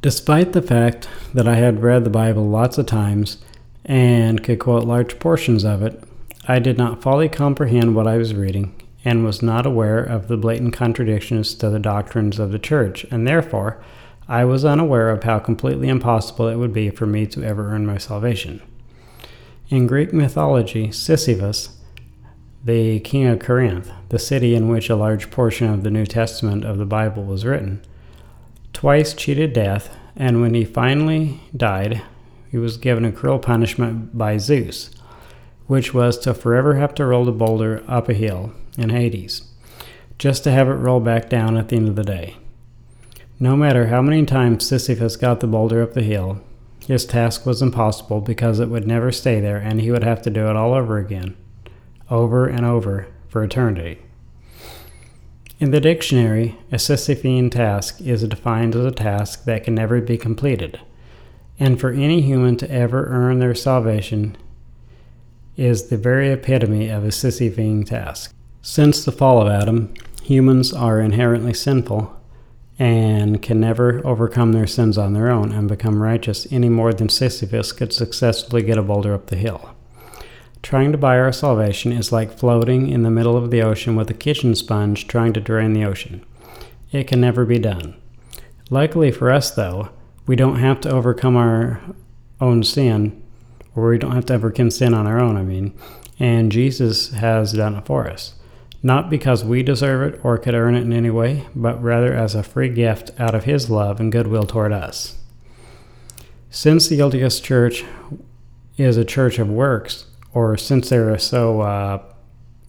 Despite 0.01 0.53
the 0.53 0.61
fact 0.61 1.07
that 1.33 1.47
I 1.47 1.55
had 1.55 1.81
read 1.81 2.03
the 2.03 2.09
Bible 2.09 2.47
lots 2.47 2.77
of 2.77 2.85
times 2.85 3.37
and 3.83 4.43
could 4.43 4.59
quote 4.59 4.83
large 4.83 5.19
portions 5.19 5.63
of 5.63 5.81
it, 5.81 6.03
I 6.47 6.59
did 6.59 6.77
not 6.77 7.01
fully 7.01 7.27
comprehend 7.27 7.95
what 7.95 8.07
I 8.07 8.17
was 8.17 8.35
reading 8.35 8.79
and 9.03 9.23
was 9.23 9.41
not 9.41 9.65
aware 9.65 9.99
of 9.99 10.27
the 10.27 10.37
blatant 10.37 10.73
contradictions 10.73 11.53
to 11.55 11.69
the 11.69 11.79
doctrines 11.79 12.39
of 12.39 12.51
the 12.51 12.59
church, 12.59 13.05
and 13.11 13.27
therefore 13.27 13.79
I 14.27 14.43
was 14.43 14.65
unaware 14.65 15.11
of 15.11 15.23
how 15.23 15.37
completely 15.37 15.87
impossible 15.87 16.47
it 16.47 16.55
would 16.55 16.73
be 16.73 16.89
for 16.89 17.05
me 17.05 17.27
to 17.27 17.43
ever 17.43 17.71
earn 17.71 17.85
my 17.85 17.99
salvation. 17.99 18.61
In 19.69 19.85
Greek 19.85 20.13
mythology, 20.13 20.91
Sisyphus, 20.91 21.77
the 22.63 22.99
king 23.01 23.27
of 23.27 23.37
Corinth, 23.37 23.91
the 24.09 24.17
city 24.17 24.55
in 24.55 24.67
which 24.67 24.89
a 24.89 24.95
large 24.95 25.29
portion 25.29 25.71
of 25.71 25.83
the 25.83 25.91
New 25.91 26.07
Testament 26.07 26.65
of 26.65 26.79
the 26.79 26.85
Bible 26.85 27.23
was 27.23 27.45
written, 27.45 27.83
twice 28.73 29.13
cheated 29.13 29.53
death, 29.53 29.95
and 30.15 30.41
when 30.41 30.55
he 30.55 30.65
finally 30.65 31.41
died, 31.55 32.01
he 32.49 32.57
was 32.57 32.77
given 32.77 33.05
a 33.05 33.11
cruel 33.11 33.37
punishment 33.37 34.17
by 34.17 34.37
Zeus, 34.37 34.89
which 35.67 35.93
was 35.93 36.17
to 36.19 36.33
forever 36.33 36.75
have 36.75 36.95
to 36.95 37.05
roll 37.05 37.25
the 37.25 37.31
boulder 37.31 37.83
up 37.87 38.09
a 38.09 38.13
hill 38.13 38.53
in 38.75 38.89
Hades, 38.89 39.43
just 40.17 40.43
to 40.45 40.51
have 40.51 40.67
it 40.67 40.73
roll 40.73 40.99
back 40.99 41.29
down 41.29 41.57
at 41.57 41.69
the 41.69 41.75
end 41.75 41.87
of 41.87 41.95
the 41.95 42.03
day. 42.03 42.37
No 43.39 43.57
matter 43.57 43.87
how 43.87 44.01
many 44.01 44.25
times 44.25 44.65
Sisyphus 44.65 45.17
got 45.17 45.41
the 45.41 45.47
boulder 45.47 45.83
up 45.83 45.93
the 45.93 46.03
hill, 46.03 46.41
his 46.87 47.05
task 47.05 47.45
was 47.45 47.61
impossible 47.61 48.21
because 48.21 48.59
it 48.61 48.69
would 48.69 48.87
never 48.87 49.11
stay 49.11 49.41
there 49.41 49.57
and 49.57 49.81
he 49.81 49.91
would 49.91 50.03
have 50.03 50.21
to 50.21 50.29
do 50.29 50.47
it 50.47 50.55
all 50.55 50.73
over 50.73 50.97
again, 50.97 51.35
over 52.09 52.47
and 52.47 52.65
over, 52.65 53.07
for 53.27 53.43
eternity. 53.43 53.99
In 55.59 55.71
the 55.71 55.81
dictionary, 55.81 56.57
a 56.71 56.75
Sisyphean 56.75 57.51
task 57.51 57.99
is 57.99 58.23
defined 58.23 58.73
as 58.73 58.85
a 58.85 58.91
task 58.91 59.43
that 59.43 59.65
can 59.65 59.75
never 59.75 59.99
be 59.99 60.17
completed, 60.17 60.79
and 61.59 61.77
for 61.77 61.91
any 61.91 62.21
human 62.21 62.55
to 62.57 62.71
ever 62.71 63.05
earn 63.07 63.39
their 63.39 63.55
salvation 63.55 64.37
is 65.57 65.87
the 65.87 65.97
very 65.97 66.31
epitome 66.31 66.87
of 66.87 67.03
a 67.03 67.11
Sisyphean 67.11 67.85
task. 67.85 68.33
Since 68.61 69.03
the 69.03 69.11
fall 69.11 69.41
of 69.41 69.49
Adam, 69.49 69.93
humans 70.23 70.73
are 70.73 71.01
inherently 71.01 71.53
sinful 71.53 72.14
and 72.77 73.41
can 73.41 73.59
never 73.59 74.05
overcome 74.05 74.51
their 74.51 74.67
sins 74.67 74.97
on 74.97 75.13
their 75.13 75.29
own 75.29 75.51
and 75.51 75.69
become 75.69 76.01
righteous 76.01 76.47
any 76.51 76.69
more 76.69 76.93
than 76.93 77.07
Sisyphus 77.07 77.71
could 77.71 77.93
successfully 77.93 78.61
get 78.61 78.77
a 78.77 78.83
boulder 78.83 79.13
up 79.13 79.27
the 79.27 79.37
hill. 79.37 79.73
Trying 80.61 80.91
to 80.91 80.97
buy 80.97 81.17
our 81.19 81.31
salvation 81.31 81.91
is 81.91 82.11
like 82.11 82.37
floating 82.37 82.89
in 82.89 83.03
the 83.03 83.11
middle 83.11 83.37
of 83.37 83.51
the 83.51 83.61
ocean 83.61 83.95
with 83.95 84.09
a 84.09 84.15
kitchen 84.15 84.55
sponge 84.55 85.07
trying 85.07 85.31
to 85.33 85.39
drain 85.39 85.73
the 85.73 85.85
ocean. 85.85 86.25
It 86.91 87.07
can 87.07 87.21
never 87.21 87.45
be 87.45 87.59
done. 87.59 87.95
Luckily 88.69 89.11
for 89.11 89.31
us, 89.31 89.51
though, 89.51 89.89
we 90.25 90.35
don't 90.35 90.59
have 90.59 90.81
to 90.81 90.89
overcome 90.89 91.37
our 91.37 91.81
own 92.41 92.63
sin, 92.63 93.21
or 93.75 93.89
we 93.89 93.99
don't 93.99 94.15
have 94.15 94.25
to 94.25 94.33
overcome 94.33 94.71
sin 94.71 94.93
on 94.93 95.05
our 95.05 95.19
own, 95.19 95.37
I 95.37 95.43
mean, 95.43 95.77
and 96.19 96.51
Jesus 96.51 97.11
has 97.11 97.53
done 97.53 97.75
it 97.75 97.85
for 97.85 98.09
us 98.09 98.33
not 98.85 99.09
because 99.09 99.43
we 99.43 99.63
deserve 99.63 100.13
it 100.13 100.19
or 100.23 100.37
could 100.37 100.53
earn 100.53 100.75
it 100.75 100.81
in 100.81 100.93
any 100.93 101.09
way, 101.09 101.43
but 101.55 101.81
rather 101.81 102.13
as 102.13 102.35
a 102.35 102.43
free 102.43 102.69
gift 102.69 103.09
out 103.17 103.33
of 103.33 103.45
His 103.45 103.67
love 103.67 103.99
and 103.99 104.11
goodwill 104.11 104.43
toward 104.43 104.71
us. 104.71 105.17
Since 106.51 106.87
the 106.87 106.99
LDS 106.99 107.41
Church 107.41 107.83
is 108.77 108.95
a 108.95 109.03
church 109.03 109.39
of 109.39 109.49
works, 109.49 110.05
or 110.35 110.55
since 110.55 110.89
they're 110.89 111.17
so 111.17 111.61
uh, 111.61 112.03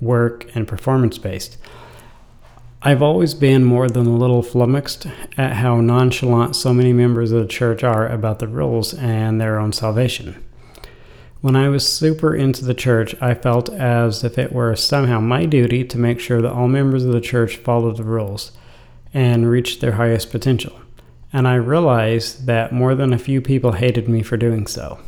work 0.01 0.47
and 0.55 0.67
performance 0.67 1.19
based, 1.19 1.59
I've 2.81 3.03
always 3.03 3.35
been 3.35 3.65
more 3.65 3.87
than 3.87 4.07
a 4.07 4.17
little 4.17 4.43
flummoxed 4.43 5.07
at 5.37 5.53
how 5.53 5.83
nonchalant 5.83 6.57
so 6.57 6.73
many 6.73 6.95
members 6.95 7.31
of 7.31 7.43
the 7.43 7.47
church 7.47 7.85
are 7.85 8.09
about 8.09 8.39
the 8.39 8.49
rules 8.49 8.95
and 8.95 9.39
their 9.39 9.59
own 9.59 9.75
salvation. 9.75 10.43
When 11.41 11.55
I 11.55 11.69
was 11.69 11.87
super 11.87 12.35
into 12.35 12.65
the 12.65 12.75
church, 12.75 13.15
I 13.21 13.35
felt 13.35 13.69
as 13.69 14.25
if 14.25 14.39
it 14.39 14.53
were 14.53 14.75
somehow 14.75 15.21
my 15.21 15.45
duty 15.47 15.85
to 15.85 15.99
make 15.99 16.19
sure 16.19 16.41
that 16.43 16.53
all 16.53 16.69
members 16.69 17.05
of 17.05 17.13
the 17.13 17.21
church 17.21 17.57
followed 17.57 17.99
the 17.99 18.05
rules 18.05 18.53
and 19.13 19.49
reached 19.49 19.81
their 19.81 19.93
highest 19.93 20.31
potential. 20.31 20.81
And 21.33 21.47
I 21.47 21.55
realized 21.57 22.47
that 22.47 22.73
more 22.73 22.95
than 22.95 23.13
a 23.13 23.19
few 23.19 23.41
people 23.41 23.73
hated 23.73 24.09
me 24.09 24.23
for 24.23 24.37
doing 24.37 24.67
so. 24.67 24.99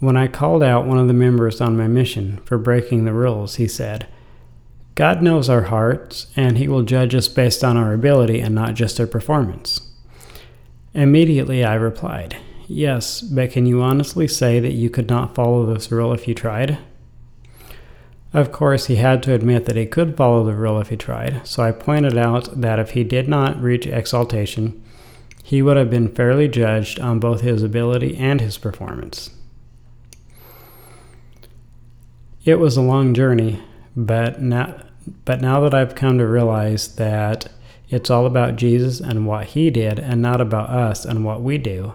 When 0.00 0.16
I 0.16 0.26
called 0.28 0.62
out 0.62 0.86
one 0.86 0.98
of 0.98 1.08
the 1.08 1.14
members 1.14 1.60
on 1.60 1.76
my 1.76 1.86
mission 1.86 2.40
for 2.44 2.58
breaking 2.58 3.04
the 3.04 3.12
rules, 3.12 3.56
he 3.56 3.68
said, 3.68 4.06
God 4.94 5.22
knows 5.22 5.48
our 5.48 5.62
hearts, 5.62 6.26
and 6.36 6.58
He 6.58 6.68
will 6.68 6.82
judge 6.82 7.14
us 7.14 7.28
based 7.28 7.64
on 7.64 7.76
our 7.76 7.94
ability 7.94 8.40
and 8.40 8.54
not 8.54 8.74
just 8.74 9.00
our 9.00 9.06
performance. 9.06 9.80
Immediately 10.92 11.64
I 11.64 11.74
replied, 11.74 12.36
Yes, 12.72 13.20
but 13.20 13.50
can 13.50 13.66
you 13.66 13.82
honestly 13.82 14.28
say 14.28 14.60
that 14.60 14.70
you 14.70 14.90
could 14.90 15.08
not 15.08 15.34
follow 15.34 15.66
this 15.66 15.90
rule 15.90 16.12
if 16.12 16.28
you 16.28 16.34
tried? 16.36 16.78
Of 18.32 18.52
course, 18.52 18.86
he 18.86 18.94
had 18.94 19.24
to 19.24 19.34
admit 19.34 19.64
that 19.64 19.74
he 19.74 19.86
could 19.86 20.16
follow 20.16 20.44
the 20.44 20.54
rule 20.54 20.80
if 20.80 20.88
he 20.90 20.96
tried, 20.96 21.44
so 21.44 21.64
I 21.64 21.72
pointed 21.72 22.16
out 22.16 22.60
that 22.60 22.78
if 22.78 22.90
he 22.90 23.02
did 23.02 23.28
not 23.28 23.60
reach 23.60 23.88
exaltation, 23.88 24.80
he 25.42 25.62
would 25.62 25.76
have 25.76 25.90
been 25.90 26.14
fairly 26.14 26.46
judged 26.46 27.00
on 27.00 27.18
both 27.18 27.40
his 27.40 27.64
ability 27.64 28.16
and 28.16 28.40
his 28.40 28.56
performance. 28.56 29.30
It 32.44 32.60
was 32.60 32.76
a 32.76 32.82
long 32.82 33.14
journey, 33.14 33.60
but 33.96 34.40
now, 34.40 34.80
but 35.24 35.40
now 35.40 35.58
that 35.62 35.74
I've 35.74 35.96
come 35.96 36.18
to 36.18 36.24
realize 36.24 36.94
that 36.94 37.50
it's 37.88 38.10
all 38.10 38.26
about 38.26 38.54
Jesus 38.54 39.00
and 39.00 39.26
what 39.26 39.46
he 39.46 39.70
did 39.70 39.98
and 39.98 40.22
not 40.22 40.40
about 40.40 40.70
us 40.70 41.04
and 41.04 41.24
what 41.24 41.42
we 41.42 41.58
do, 41.58 41.94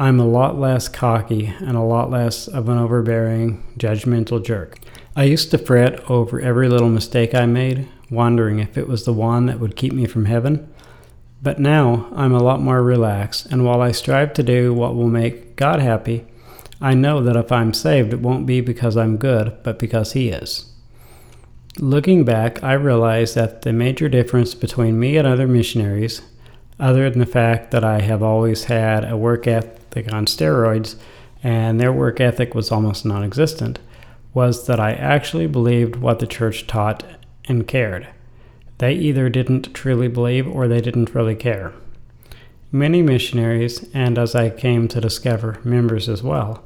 I'm 0.00 0.18
a 0.18 0.26
lot 0.26 0.58
less 0.58 0.88
cocky 0.88 1.52
and 1.58 1.76
a 1.76 1.82
lot 1.82 2.10
less 2.10 2.48
of 2.48 2.70
an 2.70 2.78
overbearing, 2.78 3.62
judgmental 3.76 4.42
jerk. 4.42 4.78
I 5.14 5.24
used 5.24 5.50
to 5.50 5.58
fret 5.58 6.10
over 6.10 6.40
every 6.40 6.70
little 6.70 6.88
mistake 6.88 7.34
I 7.34 7.44
made, 7.44 7.86
wondering 8.08 8.60
if 8.60 8.78
it 8.78 8.88
was 8.88 9.04
the 9.04 9.12
one 9.12 9.44
that 9.44 9.60
would 9.60 9.76
keep 9.76 9.92
me 9.92 10.06
from 10.06 10.24
heaven. 10.24 10.72
But 11.42 11.58
now 11.58 12.08
I'm 12.16 12.32
a 12.32 12.42
lot 12.42 12.62
more 12.62 12.82
relaxed, 12.82 13.44
and 13.52 13.62
while 13.62 13.82
I 13.82 13.92
strive 13.92 14.32
to 14.34 14.42
do 14.42 14.72
what 14.72 14.94
will 14.94 15.10
make 15.10 15.54
God 15.56 15.80
happy, 15.80 16.24
I 16.80 16.94
know 16.94 17.22
that 17.22 17.36
if 17.36 17.52
I'm 17.52 17.74
saved, 17.74 18.14
it 18.14 18.20
won't 18.20 18.46
be 18.46 18.62
because 18.62 18.96
I'm 18.96 19.18
good, 19.18 19.62
but 19.62 19.78
because 19.78 20.12
He 20.12 20.30
is. 20.30 20.72
Looking 21.78 22.24
back, 22.24 22.64
I 22.64 22.72
realize 22.72 23.34
that 23.34 23.60
the 23.60 23.74
major 23.74 24.08
difference 24.08 24.54
between 24.54 24.98
me 24.98 25.18
and 25.18 25.28
other 25.28 25.46
missionaries, 25.46 26.22
other 26.80 27.08
than 27.10 27.20
the 27.20 27.26
fact 27.26 27.70
that 27.70 27.84
I 27.84 28.00
have 28.00 28.22
always 28.22 28.64
had 28.64 29.04
a 29.04 29.16
work 29.16 29.46
ethic 29.46 30.12
on 30.12 30.26
steroids, 30.26 30.96
and 31.42 31.80
their 31.80 31.92
work 31.92 32.20
ethic 32.20 32.54
was 32.54 32.72
almost 32.72 33.04
non 33.04 33.22
existent, 33.22 33.78
was 34.34 34.66
that 34.66 34.80
I 34.80 34.92
actually 34.92 35.46
believed 35.46 35.96
what 35.96 36.18
the 36.18 36.26
church 36.26 36.66
taught 36.66 37.04
and 37.46 37.68
cared. 37.68 38.08
They 38.78 38.94
either 38.94 39.28
didn't 39.28 39.74
truly 39.74 40.08
believe 40.08 40.48
or 40.48 40.66
they 40.66 40.80
didn't 40.80 41.14
really 41.14 41.34
care. 41.34 41.72
Many 42.72 43.02
missionaries, 43.02 43.84
and 43.92 44.16
as 44.16 44.34
I 44.34 44.48
came 44.48 44.88
to 44.88 45.00
discover, 45.00 45.58
members 45.64 46.08
as 46.08 46.22
well, 46.22 46.64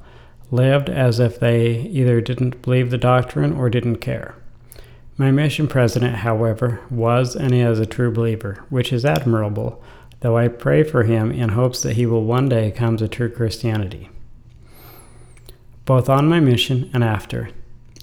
lived 0.50 0.88
as 0.88 1.18
if 1.18 1.40
they 1.40 1.72
either 1.72 2.20
didn't 2.20 2.62
believe 2.62 2.90
the 2.90 2.98
doctrine 2.98 3.52
or 3.52 3.70
didn't 3.70 3.96
care. 3.96 4.34
My 5.16 5.30
mission 5.30 5.66
president, 5.66 6.16
however, 6.16 6.80
was 6.90 7.34
and 7.34 7.54
is 7.54 7.78
a 7.78 7.86
true 7.86 8.12
believer, 8.12 8.64
which 8.68 8.92
is 8.92 9.04
admirable, 9.04 9.82
though 10.24 10.38
I 10.38 10.48
pray 10.48 10.82
for 10.82 11.02
him 11.02 11.30
in 11.30 11.50
hopes 11.50 11.82
that 11.82 11.96
he 11.96 12.06
will 12.06 12.24
one 12.24 12.48
day 12.48 12.70
come 12.70 12.96
to 12.96 13.06
true 13.06 13.28
Christianity. 13.28 14.08
Both 15.84 16.08
on 16.08 16.30
my 16.30 16.40
mission 16.40 16.90
and 16.94 17.04
after, 17.04 17.50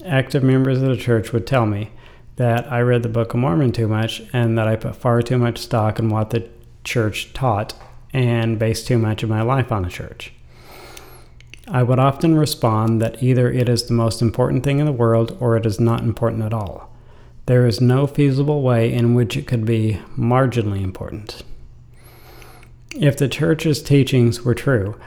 active 0.06 0.44
members 0.44 0.84
of 0.84 0.90
the 0.90 0.98
church 0.98 1.34
would 1.34 1.48
tell 1.48 1.66
me 1.66 1.90
that 2.36 2.72
I 2.72 2.82
read 2.82 3.02
the 3.02 3.10
Book 3.10 3.34
of 3.34 3.40
Mormon 3.40 3.72
too 3.72 3.88
much 3.88 4.22
and 4.34 4.56
that 4.56 4.68
I 4.68 4.76
put 4.76 4.98
far 4.98 5.24
too 5.24 5.40
much 5.40 5.58
stock 5.58 5.98
in 5.98 6.10
what 6.10 6.30
the 6.30 6.48
church 6.84 7.34
taught 7.34 7.74
and 8.14 8.60
based 8.60 8.86
too 8.86 9.00
much 9.00 9.24
of 9.24 9.30
my 9.30 9.42
life 9.42 9.72
on 9.72 9.82
the 9.82 9.90
church. 9.90 10.32
I 11.68 11.82
would 11.82 11.98
often 11.98 12.38
respond 12.38 13.02
that 13.02 13.24
either 13.24 13.52
it 13.52 13.68
is 13.68 13.86
the 13.86 13.96
most 13.96 14.22
important 14.22 14.64
thing 14.64 14.78
in 14.78 14.86
the 14.86 14.92
world 14.92 15.36
or 15.40 15.58
it 15.58 15.66
is 15.66 15.80
not 15.80 16.04
important 16.04 16.44
at 16.44 16.54
all. 16.54 16.96
There 17.48 17.66
is 17.66 17.82
no 17.82 18.06
feasible 18.06 18.62
way 18.62 18.94
in 18.94 19.16
which 19.16 19.36
it 19.36 19.48
could 19.48 19.66
be 19.66 20.00
marginally 20.16 20.84
important. 20.84 21.42
If 22.96 23.18
the 23.18 23.28
church's 23.30 23.82
teachings 23.82 24.44
were 24.44 24.54
true, 24.56 25.00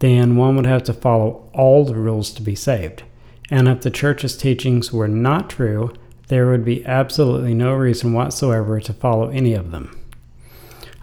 then 0.00 0.36
one 0.36 0.56
would 0.56 0.66
have 0.66 0.82
to 0.84 0.92
follow 0.94 1.50
all 1.54 1.84
the 1.84 1.94
rules 1.94 2.30
to 2.32 2.42
be 2.42 2.54
saved. 2.54 3.02
And 3.50 3.66
if 3.66 3.80
the 3.80 3.90
church's 3.90 4.36
teachings 4.36 4.92
were 4.92 5.08
not 5.08 5.50
true, 5.50 5.92
there 6.28 6.48
would 6.48 6.64
be 6.64 6.84
absolutely 6.86 7.54
no 7.54 7.74
reason 7.74 8.12
whatsoever 8.12 8.80
to 8.80 8.92
follow 8.92 9.30
any 9.30 9.54
of 9.54 9.72
them. 9.72 9.98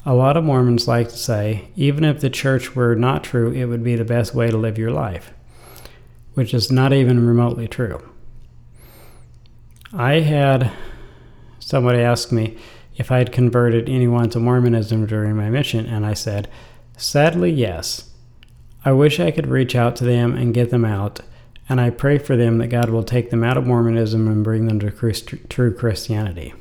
A 0.05 0.13
lot 0.13 0.37
of 0.37 0.45
Mormons 0.45 0.87
like 0.87 1.09
to 1.09 1.17
say, 1.17 1.67
even 1.75 2.05
if 2.05 2.21
the 2.21 2.29
church 2.29 2.75
were 2.75 2.95
not 2.95 3.25
true, 3.25 3.51
it 3.51 3.65
would 3.65 3.83
be 3.83 3.95
the 3.95 4.05
best 4.05 4.33
way 4.33 4.49
to 4.49 4.57
live 4.57 4.77
your 4.77 4.91
life. 4.91 5.33
which 6.37 6.53
is 6.53 6.71
not 6.71 6.93
even 6.93 7.25
remotely 7.25 7.67
true. 7.67 7.99
I 9.91 10.19
had 10.19 10.71
somebody 11.57 11.97
ask 11.97 12.31
me 12.31 12.55
if 12.97 13.11
I 13.11 13.19
had 13.19 13.31
converted 13.31 13.87
anyone 13.87 14.29
to 14.31 14.39
Mormonism 14.39 15.05
during 15.05 15.37
my 15.37 15.49
mission, 15.49 15.85
and 15.85 16.05
I 16.05 16.13
said, 16.13 16.49
sadly, 16.97 17.51
yes. 17.51 18.09
I 18.83 18.91
wish 18.91 19.19
I 19.19 19.31
could 19.31 19.47
reach 19.47 19.75
out 19.75 19.95
to 19.97 20.03
them 20.03 20.35
and 20.35 20.53
get 20.53 20.71
them 20.71 20.83
out, 20.83 21.19
and 21.69 21.79
I 21.79 21.91
pray 21.91 22.17
for 22.17 22.35
them 22.35 22.57
that 22.57 22.67
God 22.67 22.89
will 22.89 23.03
take 23.03 23.29
them 23.29 23.43
out 23.43 23.57
of 23.57 23.67
Mormonism 23.67 24.27
and 24.27 24.43
bring 24.43 24.67
them 24.67 24.79
to 24.79 24.91
Christ- 24.91 25.49
true 25.49 25.73
Christianity. 25.73 26.53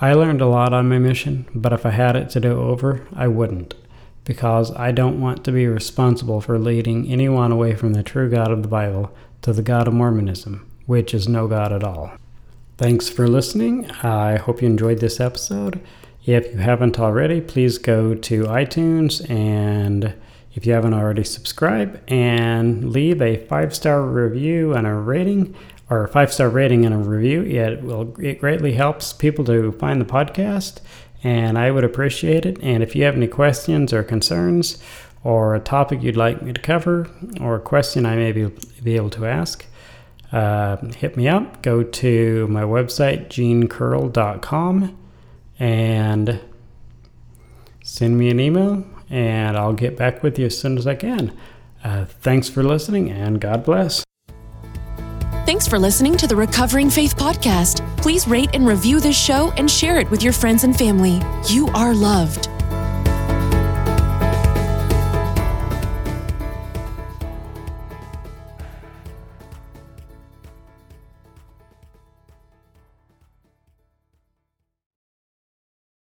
I 0.00 0.12
learned 0.12 0.40
a 0.40 0.46
lot 0.46 0.72
on 0.72 0.88
my 0.88 0.98
mission, 0.98 1.46
but 1.54 1.72
if 1.72 1.86
I 1.86 1.90
had 1.90 2.16
it 2.16 2.28
to 2.30 2.40
do 2.40 2.60
over, 2.60 3.06
I 3.14 3.28
wouldn't, 3.28 3.74
because 4.24 4.74
I 4.74 4.90
don't 4.90 5.20
want 5.20 5.44
to 5.44 5.52
be 5.52 5.66
responsible 5.66 6.40
for 6.40 6.58
leading 6.58 7.06
anyone 7.06 7.52
away 7.52 7.74
from 7.74 7.92
the 7.92 8.02
true 8.02 8.28
God 8.28 8.50
of 8.50 8.62
the 8.62 8.68
Bible 8.68 9.14
to 9.42 9.52
the 9.52 9.62
God 9.62 9.86
of 9.86 9.94
Mormonism, 9.94 10.66
which 10.86 11.14
is 11.14 11.28
no 11.28 11.46
God 11.46 11.72
at 11.72 11.84
all. 11.84 12.12
Thanks 12.78 13.08
for 13.08 13.26
listening. 13.26 13.90
I 14.02 14.36
hope 14.36 14.60
you 14.60 14.68
enjoyed 14.68 14.98
this 14.98 15.18
episode. 15.18 15.80
If 16.26 16.52
you 16.52 16.58
haven't 16.58 17.00
already, 17.00 17.40
please 17.40 17.78
go 17.78 18.14
to 18.14 18.42
iTunes 18.44 19.28
and 19.30 20.14
if 20.52 20.66
you 20.66 20.74
haven't 20.74 20.92
already, 20.92 21.24
subscribe 21.24 22.02
and 22.06 22.92
leave 22.92 23.22
a 23.22 23.38
five 23.46 23.74
star 23.74 24.02
review 24.02 24.74
and 24.74 24.86
a 24.86 24.92
rating 24.92 25.54
or 25.88 26.04
a 26.04 26.08
five 26.08 26.30
star 26.32 26.50
rating 26.50 26.84
and 26.84 26.94
a 26.94 26.98
review. 26.98 27.42
It 27.44 27.82
will 27.82 28.14
it 28.20 28.40
greatly 28.40 28.72
helps 28.72 29.14
people 29.14 29.46
to 29.46 29.72
find 29.72 29.98
the 29.98 30.04
podcast, 30.04 30.80
and 31.22 31.58
I 31.58 31.70
would 31.70 31.84
appreciate 31.84 32.44
it. 32.44 32.58
And 32.62 32.82
if 32.82 32.94
you 32.94 33.04
have 33.04 33.16
any 33.16 33.28
questions 33.28 33.94
or 33.94 34.02
concerns, 34.02 34.76
or 35.24 35.54
a 35.54 35.60
topic 35.60 36.02
you'd 36.02 36.16
like 36.16 36.42
me 36.42 36.52
to 36.52 36.60
cover, 36.60 37.08
or 37.40 37.56
a 37.56 37.60
question 37.60 38.04
I 38.04 38.16
may 38.16 38.32
be, 38.32 38.50
be 38.82 38.96
able 38.96 39.10
to 39.10 39.24
ask, 39.24 39.64
uh, 40.32 40.76
hit 40.88 41.16
me 41.16 41.28
up. 41.28 41.62
Go 41.62 41.82
to 41.82 42.46
my 42.48 42.62
website, 42.62 43.28
genecurl.com, 43.28 44.98
and 45.58 46.40
send 47.82 48.18
me 48.18 48.30
an 48.30 48.40
email, 48.40 48.84
and 49.08 49.56
I'll 49.56 49.72
get 49.72 49.96
back 49.96 50.22
with 50.22 50.38
you 50.38 50.46
as 50.46 50.58
soon 50.58 50.78
as 50.78 50.86
I 50.86 50.94
can. 50.94 51.36
Uh, 51.84 52.04
thanks 52.04 52.48
for 52.48 52.62
listening, 52.62 53.10
and 53.10 53.40
God 53.40 53.64
bless. 53.64 54.04
Thanks 55.46 55.68
for 55.68 55.78
listening 55.78 56.16
to 56.16 56.26
the 56.26 56.34
Recovering 56.34 56.90
Faith 56.90 57.16
Podcast. 57.16 57.86
Please 57.98 58.26
rate 58.26 58.50
and 58.52 58.66
review 58.66 58.98
this 58.98 59.16
show 59.16 59.52
and 59.52 59.70
share 59.70 60.00
it 60.00 60.10
with 60.10 60.20
your 60.20 60.32
friends 60.32 60.64
and 60.64 60.76
family. 60.76 61.20
You 61.48 61.68
are 61.68 61.94
loved. 61.94 62.48